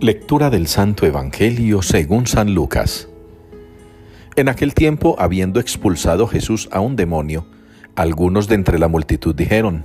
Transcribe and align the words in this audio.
Lectura 0.00 0.50
del 0.50 0.66
Santo 0.66 1.06
Evangelio 1.06 1.80
según 1.80 2.26
San 2.26 2.54
Lucas. 2.54 3.08
En 4.36 4.50
aquel 4.50 4.74
tiempo, 4.74 5.16
habiendo 5.18 5.58
expulsado 5.58 6.26
Jesús 6.26 6.68
a 6.70 6.80
un 6.80 6.96
demonio, 6.96 7.46
algunos 7.94 8.46
de 8.46 8.56
entre 8.56 8.78
la 8.78 8.88
multitud 8.88 9.34
dijeron: 9.34 9.84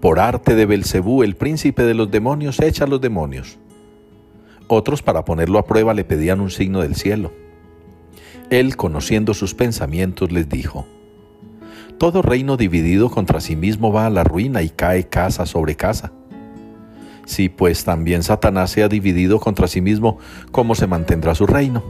Por 0.00 0.20
arte 0.20 0.54
de 0.54 0.64
Belcebú, 0.64 1.22
el 1.22 1.36
príncipe 1.36 1.82
de 1.82 1.92
los 1.92 2.10
demonios, 2.10 2.60
echa 2.60 2.84
a 2.84 2.86
los 2.86 3.02
demonios. 3.02 3.58
Otros, 4.68 5.02
para 5.02 5.26
ponerlo 5.26 5.58
a 5.58 5.66
prueba, 5.66 5.92
le 5.92 6.04
pedían 6.04 6.40
un 6.40 6.50
signo 6.50 6.80
del 6.80 6.94
cielo. 6.94 7.30
Él, 8.48 8.76
conociendo 8.76 9.34
sus 9.34 9.54
pensamientos, 9.54 10.32
les 10.32 10.48
dijo: 10.48 10.86
Todo 11.98 12.22
reino 12.22 12.56
dividido 12.56 13.10
contra 13.10 13.42
sí 13.42 13.54
mismo 13.54 13.92
va 13.92 14.06
a 14.06 14.10
la 14.10 14.24
ruina 14.24 14.62
y 14.62 14.70
cae 14.70 15.08
casa 15.08 15.44
sobre 15.44 15.76
casa. 15.76 16.10
Si 17.30 17.48
pues 17.48 17.84
también 17.84 18.24
Satanás 18.24 18.72
se 18.72 18.82
ha 18.82 18.88
dividido 18.88 19.38
contra 19.38 19.68
sí 19.68 19.80
mismo, 19.80 20.18
¿cómo 20.50 20.74
se 20.74 20.88
mantendrá 20.88 21.36
su 21.36 21.46
reino? 21.46 21.84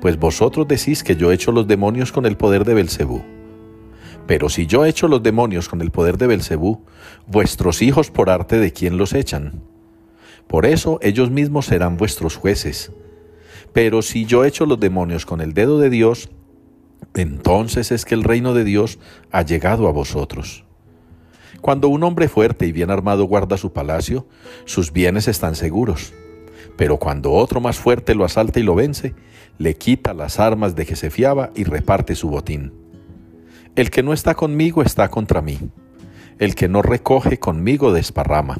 Pues 0.00 0.18
vosotros 0.18 0.66
decís 0.66 1.04
que 1.04 1.14
yo 1.14 1.30
he 1.30 1.36
hecho 1.36 1.52
los 1.52 1.68
demonios 1.68 2.10
con 2.10 2.26
el 2.26 2.36
poder 2.36 2.64
de 2.64 2.74
Belcebú. 2.74 3.22
Pero 4.26 4.48
si 4.48 4.66
yo 4.66 4.84
he 4.84 4.88
hecho 4.88 5.06
los 5.06 5.22
demonios 5.22 5.68
con 5.68 5.80
el 5.82 5.92
poder 5.92 6.18
de 6.18 6.26
Belcebú, 6.26 6.82
vuestros 7.28 7.80
hijos 7.80 8.10
por 8.10 8.28
arte 8.28 8.58
de 8.58 8.72
quién 8.72 8.96
los 8.96 9.12
echan. 9.12 9.62
Por 10.48 10.66
eso 10.66 10.98
ellos 11.00 11.30
mismos 11.30 11.66
serán 11.66 11.96
vuestros 11.96 12.34
jueces. 12.34 12.90
Pero 13.72 14.02
si 14.02 14.24
yo 14.24 14.44
he 14.44 14.48
hecho 14.48 14.66
los 14.66 14.80
demonios 14.80 15.26
con 15.26 15.42
el 15.42 15.54
dedo 15.54 15.78
de 15.78 15.90
Dios, 15.90 16.28
entonces 17.14 17.92
es 17.92 18.04
que 18.04 18.16
el 18.16 18.24
reino 18.24 18.52
de 18.52 18.64
Dios 18.64 18.98
ha 19.30 19.42
llegado 19.42 19.86
a 19.86 19.92
vosotros. 19.92 20.64
Cuando 21.64 21.88
un 21.88 22.02
hombre 22.02 22.28
fuerte 22.28 22.66
y 22.66 22.72
bien 22.72 22.90
armado 22.90 23.24
guarda 23.24 23.56
su 23.56 23.72
palacio, 23.72 24.26
sus 24.66 24.92
bienes 24.92 25.28
están 25.28 25.54
seguros. 25.54 26.12
Pero 26.76 26.98
cuando 26.98 27.32
otro 27.32 27.58
más 27.62 27.78
fuerte 27.78 28.14
lo 28.14 28.26
asalta 28.26 28.60
y 28.60 28.62
lo 28.62 28.74
vence, 28.74 29.14
le 29.56 29.74
quita 29.74 30.12
las 30.12 30.38
armas 30.38 30.76
de 30.76 30.84
que 30.84 30.94
se 30.94 31.08
fiaba 31.08 31.52
y 31.54 31.64
reparte 31.64 32.16
su 32.16 32.28
botín. 32.28 32.74
El 33.76 33.88
que 33.88 34.02
no 34.02 34.12
está 34.12 34.34
conmigo 34.34 34.82
está 34.82 35.08
contra 35.08 35.40
mí. 35.40 35.58
El 36.38 36.54
que 36.54 36.68
no 36.68 36.82
recoge 36.82 37.38
conmigo 37.38 37.94
desparrama. 37.94 38.58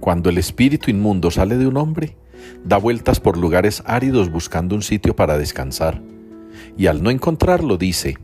Cuando 0.00 0.30
el 0.30 0.38
espíritu 0.38 0.90
inmundo 0.90 1.30
sale 1.30 1.58
de 1.58 1.68
un 1.68 1.76
hombre, 1.76 2.16
da 2.64 2.78
vueltas 2.78 3.20
por 3.20 3.36
lugares 3.36 3.84
áridos 3.86 4.32
buscando 4.32 4.74
un 4.74 4.82
sitio 4.82 5.14
para 5.14 5.38
descansar. 5.38 6.02
Y 6.76 6.88
al 6.88 7.04
no 7.04 7.10
encontrarlo 7.10 7.76
dice, 7.76 8.18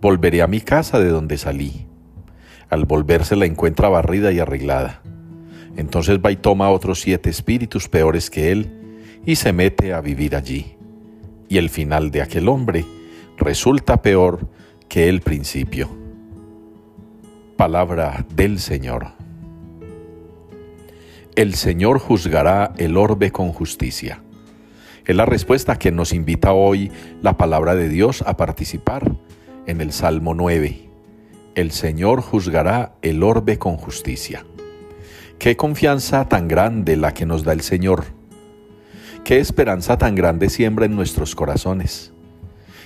volveré 0.00 0.42
a 0.42 0.48
mi 0.48 0.60
casa 0.60 0.98
de 0.98 1.10
donde 1.10 1.38
salí. 1.38 1.87
Al 2.70 2.84
volverse 2.84 3.34
la 3.36 3.46
encuentra 3.46 3.88
barrida 3.88 4.30
y 4.32 4.40
arreglada. 4.40 5.00
Entonces 5.76 6.18
va 6.18 6.30
y 6.32 6.36
toma 6.36 6.70
otros 6.70 7.00
siete 7.00 7.30
espíritus 7.30 7.88
peores 7.88 8.30
que 8.30 8.52
él 8.52 8.70
y 9.24 9.36
se 9.36 9.52
mete 9.52 9.94
a 9.94 10.00
vivir 10.00 10.36
allí. 10.36 10.76
Y 11.48 11.58
el 11.58 11.70
final 11.70 12.10
de 12.10 12.20
aquel 12.20 12.48
hombre 12.48 12.84
resulta 13.38 14.02
peor 14.02 14.48
que 14.88 15.08
el 15.08 15.20
principio. 15.20 15.88
Palabra 17.56 18.26
del 18.34 18.58
Señor. 18.58 19.12
El 21.36 21.54
Señor 21.54 22.00
juzgará 22.00 22.72
el 22.76 22.96
orbe 22.96 23.30
con 23.30 23.52
justicia. 23.52 24.22
Es 25.06 25.16
la 25.16 25.24
respuesta 25.24 25.78
que 25.78 25.90
nos 25.90 26.12
invita 26.12 26.52
hoy 26.52 26.90
la 27.22 27.36
palabra 27.36 27.74
de 27.74 27.88
Dios 27.88 28.22
a 28.26 28.36
participar 28.36 29.12
en 29.66 29.80
el 29.80 29.92
Salmo 29.92 30.34
9 30.34 30.87
el 31.54 31.70
Señor 31.72 32.20
juzgará 32.20 32.94
el 33.02 33.22
orbe 33.22 33.58
con 33.58 33.76
justicia. 33.76 34.44
Qué 35.38 35.56
confianza 35.56 36.28
tan 36.28 36.48
grande 36.48 36.96
la 36.96 37.14
que 37.14 37.26
nos 37.26 37.44
da 37.44 37.52
el 37.52 37.60
Señor. 37.60 38.04
Qué 39.24 39.38
esperanza 39.38 39.98
tan 39.98 40.14
grande 40.14 40.50
siembra 40.50 40.86
en 40.86 40.96
nuestros 40.96 41.34
corazones. 41.34 42.12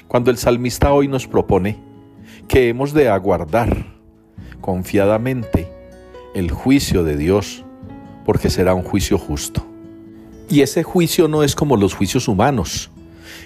Cuando 0.08 0.30
el 0.30 0.36
salmista 0.36 0.92
hoy 0.92 1.08
nos 1.08 1.26
propone 1.26 1.78
que 2.48 2.68
hemos 2.68 2.92
de 2.92 3.08
aguardar 3.08 3.86
confiadamente 4.60 5.68
el 6.34 6.50
juicio 6.50 7.04
de 7.04 7.16
Dios, 7.16 7.64
porque 8.24 8.50
será 8.50 8.74
un 8.74 8.82
juicio 8.82 9.18
justo. 9.18 9.66
Y 10.48 10.60
ese 10.60 10.82
juicio 10.82 11.28
no 11.28 11.42
es 11.42 11.54
como 11.54 11.76
los 11.76 11.94
juicios 11.94 12.28
humanos, 12.28 12.90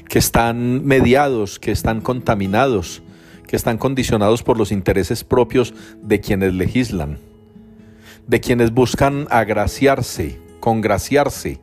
que 0.08 0.18
están 0.18 0.84
mediados, 0.84 1.58
que 1.58 1.72
están 1.72 2.00
contaminados, 2.00 3.02
que 3.46 3.56
están 3.56 3.78
condicionados 3.78 4.42
por 4.42 4.58
los 4.58 4.72
intereses 4.72 5.24
propios 5.24 5.74
de 6.02 6.20
quienes 6.20 6.54
legislan, 6.54 7.18
de 8.26 8.40
quienes 8.40 8.72
buscan 8.72 9.26
agraciarse, 9.30 10.40
congraciarse, 10.60 11.60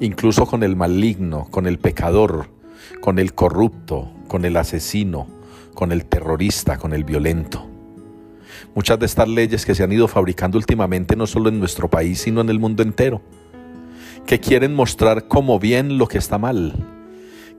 incluso 0.00 0.46
con 0.46 0.62
el 0.62 0.76
maligno, 0.76 1.46
con 1.50 1.66
el 1.66 1.78
pecador, 1.78 2.48
con 3.00 3.18
el 3.18 3.34
corrupto, 3.34 4.10
con 4.28 4.44
el 4.44 4.56
asesino, 4.56 5.26
con 5.74 5.92
el 5.92 6.04
terrorista, 6.06 6.78
con 6.78 6.92
el 6.92 7.04
violento. 7.04 7.66
Muchas 8.74 8.98
de 8.98 9.06
estas 9.06 9.28
leyes 9.28 9.64
que 9.66 9.74
se 9.74 9.82
han 9.82 9.92
ido 9.92 10.08
fabricando 10.08 10.58
últimamente 10.58 11.16
no 11.16 11.26
solo 11.26 11.48
en 11.48 11.58
nuestro 11.58 11.88
país, 11.88 12.20
sino 12.20 12.40
en 12.40 12.48
el 12.48 12.58
mundo 12.58 12.82
entero, 12.82 13.20
que 14.26 14.40
quieren 14.40 14.74
mostrar 14.74 15.28
como 15.28 15.58
bien 15.58 15.98
lo 15.98 16.06
que 16.06 16.18
está 16.18 16.38
mal, 16.38 16.74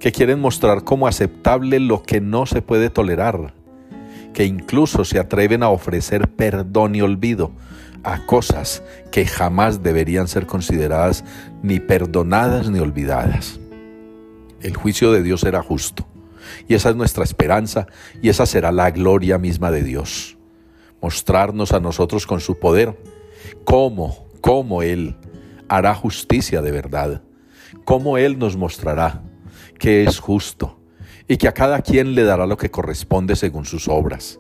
que 0.02 0.12
quieren 0.12 0.40
mostrar 0.40 0.84
como 0.84 1.08
aceptable 1.08 1.80
lo 1.80 2.02
que 2.02 2.20
no 2.20 2.48
se 2.48 2.64
puede 2.64 2.90
tolerar, 2.90 3.54
que 4.34 4.46
incluso 4.46 5.06
se 5.06 5.20
atreven 5.20 5.62
a 5.62 5.70
ofrecer 5.70 6.28
perdón 6.28 6.96
y 6.96 7.02
olvido 7.02 7.52
a 8.04 8.26
cosas 8.26 8.82
que 9.12 9.28
jamás 9.28 9.84
deberían 9.84 10.28
ser 10.28 10.48
consideradas 10.48 11.24
ni 11.62 11.80
perdonadas 11.80 12.72
ni 12.72 12.80
olvidadas. 12.80 13.60
El 14.62 14.76
juicio 14.76 15.12
de 15.12 15.22
Dios 15.22 15.42
será 15.42 15.62
justo, 15.62 16.08
y 16.68 16.74
esa 16.74 16.90
es 16.90 16.96
nuestra 16.96 17.24
esperanza, 17.24 17.86
y 18.24 18.30
esa 18.30 18.48
será 18.48 18.72
la 18.72 18.90
gloria 18.90 19.38
misma 19.38 19.70
de 19.70 19.84
Dios. 19.84 20.36
Mostrarnos 21.00 21.74
a 21.74 21.80
nosotros 21.80 22.26
con 22.26 22.40
su 22.40 22.58
poder 22.58 23.00
cómo, 23.66 24.26
cómo 24.42 24.82
Él 24.82 25.16
hará 25.68 25.94
justicia 25.94 26.64
de 26.64 26.72
verdad, 26.72 27.22
cómo 27.86 28.18
Él 28.18 28.40
nos 28.40 28.58
mostrará 28.58 29.22
que 29.82 30.04
es 30.04 30.20
justo 30.20 30.78
y 31.28 31.38
que 31.38 31.48
a 31.48 31.56
cada 31.56 31.82
quien 31.82 32.14
le 32.14 32.24
dará 32.24 32.46
lo 32.46 32.56
que 32.56 32.70
corresponde 32.70 33.36
según 33.36 33.66
sus 33.66 33.88
obras. 33.88 34.40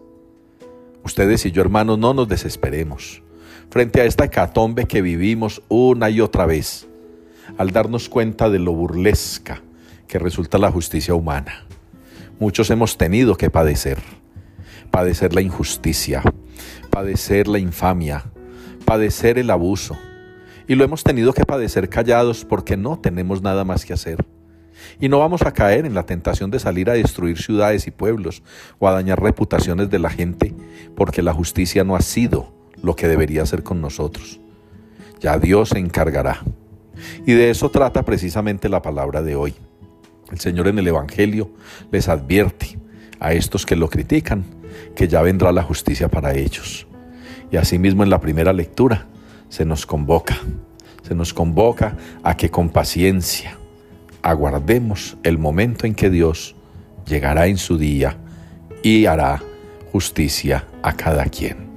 Ustedes 1.03 1.47
y 1.47 1.51
yo, 1.51 1.63
hermanos, 1.63 1.97
no 1.97 2.13
nos 2.13 2.27
desesperemos 2.27 3.23
frente 3.71 4.01
a 4.01 4.05
esta 4.05 4.25
hecatombe 4.25 4.85
que 4.85 5.01
vivimos 5.01 5.63
una 5.67 6.11
y 6.11 6.21
otra 6.21 6.45
vez, 6.45 6.87
al 7.57 7.71
darnos 7.71 8.07
cuenta 8.07 8.51
de 8.51 8.59
lo 8.59 8.73
burlesca 8.73 9.63
que 10.07 10.19
resulta 10.19 10.59
la 10.59 10.71
justicia 10.71 11.15
humana. 11.15 11.65
Muchos 12.39 12.69
hemos 12.69 12.99
tenido 12.99 13.35
que 13.35 13.49
padecer, 13.49 13.97
padecer 14.91 15.33
la 15.33 15.41
injusticia, 15.41 16.21
padecer 16.91 17.47
la 17.47 17.57
infamia, 17.57 18.25
padecer 18.85 19.39
el 19.39 19.49
abuso, 19.49 19.97
y 20.67 20.75
lo 20.75 20.83
hemos 20.83 21.03
tenido 21.03 21.33
que 21.33 21.45
padecer 21.45 21.89
callados 21.89 22.45
porque 22.45 22.77
no 22.77 22.99
tenemos 22.99 23.41
nada 23.41 23.63
más 23.63 23.85
que 23.85 23.93
hacer. 23.93 24.23
Y 24.99 25.09
no 25.09 25.19
vamos 25.19 25.41
a 25.43 25.53
caer 25.53 25.85
en 25.85 25.93
la 25.93 26.05
tentación 26.05 26.51
de 26.51 26.59
salir 26.59 26.89
a 26.89 26.93
destruir 26.93 27.41
ciudades 27.41 27.87
y 27.87 27.91
pueblos 27.91 28.43
o 28.79 28.87
a 28.87 28.91
dañar 28.91 29.21
reputaciones 29.21 29.89
de 29.89 29.99
la 29.99 30.09
gente 30.09 30.53
porque 30.95 31.21
la 31.21 31.33
justicia 31.33 31.83
no 31.83 31.95
ha 31.95 32.01
sido 32.01 32.53
lo 32.81 32.95
que 32.95 33.07
debería 33.07 33.45
ser 33.45 33.63
con 33.63 33.81
nosotros. 33.81 34.39
Ya 35.19 35.37
Dios 35.37 35.69
se 35.69 35.79
encargará. 35.79 36.41
Y 37.25 37.33
de 37.33 37.49
eso 37.49 37.69
trata 37.69 38.03
precisamente 38.03 38.69
la 38.69 38.81
palabra 38.81 39.21
de 39.21 39.35
hoy. 39.35 39.53
El 40.31 40.39
Señor 40.39 40.67
en 40.67 40.79
el 40.79 40.87
Evangelio 40.87 41.51
les 41.91 42.07
advierte 42.07 42.79
a 43.19 43.33
estos 43.33 43.65
que 43.65 43.75
lo 43.75 43.89
critican 43.89 44.43
que 44.95 45.07
ya 45.07 45.21
vendrá 45.21 45.51
la 45.51 45.63
justicia 45.63 46.09
para 46.09 46.33
ellos. 46.33 46.87
Y 47.51 47.57
asimismo 47.57 48.03
en 48.03 48.09
la 48.09 48.21
primera 48.21 48.53
lectura 48.53 49.07
se 49.49 49.65
nos 49.65 49.85
convoca, 49.85 50.37
se 51.03 51.13
nos 51.13 51.33
convoca 51.33 51.97
a 52.23 52.37
que 52.37 52.49
con 52.49 52.69
paciencia, 52.69 53.57
aguardemos 54.21 55.17
el 55.23 55.37
momento 55.37 55.87
en 55.87 55.95
que 55.95 56.09
Dios 56.09 56.55
llegará 57.05 57.47
en 57.47 57.57
su 57.57 57.77
día 57.77 58.17
y 58.83 59.05
hará 59.05 59.41
justicia 59.91 60.65
a 60.81 60.93
cada 60.93 61.25
quien. 61.25 61.70